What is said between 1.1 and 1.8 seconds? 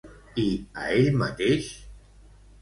mateix?